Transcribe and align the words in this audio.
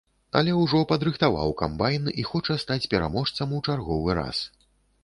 Але 0.39 0.53
ўжо 0.61 0.79
падрыхтаваў 0.91 1.53
камбайн 1.61 2.09
і 2.23 2.27
хоча 2.31 2.59
стаць 2.65 2.81
пераможцам 2.95 3.57
у 3.61 3.65
чарговы 3.69 4.19
раз. 4.23 4.37